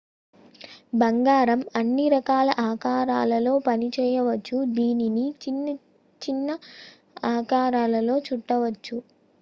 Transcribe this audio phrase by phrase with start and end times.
[0.93, 5.67] బంగారం అన్ని రకాల ఆకారాలలో పనిచేయవచ్చు దీనిని చిన్న
[6.21, 6.49] చిన్న
[7.33, 8.97] ఆకారాలలో చుట్టవచ్చు